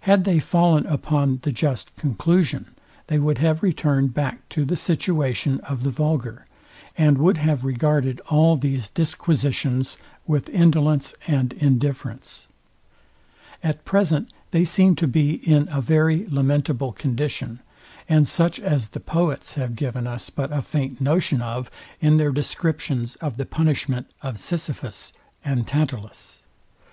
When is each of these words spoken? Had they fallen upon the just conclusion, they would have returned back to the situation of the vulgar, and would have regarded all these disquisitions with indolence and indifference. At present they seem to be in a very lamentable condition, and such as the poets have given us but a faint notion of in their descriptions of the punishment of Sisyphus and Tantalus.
Had 0.00 0.24
they 0.24 0.40
fallen 0.40 0.84
upon 0.86 1.38
the 1.42 1.52
just 1.52 1.94
conclusion, 1.94 2.74
they 3.06 3.20
would 3.20 3.38
have 3.38 3.62
returned 3.62 4.12
back 4.12 4.48
to 4.48 4.64
the 4.64 4.74
situation 4.74 5.60
of 5.60 5.84
the 5.84 5.90
vulgar, 5.92 6.46
and 6.98 7.16
would 7.18 7.36
have 7.38 7.64
regarded 7.64 8.18
all 8.28 8.56
these 8.56 8.88
disquisitions 8.90 9.96
with 10.26 10.48
indolence 10.48 11.14
and 11.28 11.52
indifference. 11.52 12.48
At 13.62 13.84
present 13.84 14.32
they 14.50 14.64
seem 14.64 14.96
to 14.96 15.06
be 15.06 15.34
in 15.34 15.68
a 15.70 15.80
very 15.80 16.26
lamentable 16.28 16.90
condition, 16.90 17.60
and 18.08 18.26
such 18.26 18.58
as 18.58 18.88
the 18.88 18.98
poets 18.98 19.54
have 19.54 19.76
given 19.76 20.04
us 20.04 20.30
but 20.30 20.50
a 20.50 20.62
faint 20.62 21.00
notion 21.00 21.40
of 21.40 21.70
in 22.00 22.16
their 22.16 22.32
descriptions 22.32 23.14
of 23.20 23.36
the 23.36 23.46
punishment 23.46 24.10
of 24.20 24.36
Sisyphus 24.36 25.12
and 25.44 25.64
Tantalus. 25.64 26.42